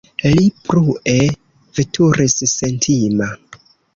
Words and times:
Li 0.27 0.45
plue 0.69 1.17
veturis, 1.79 2.37
sentima. 2.55 3.31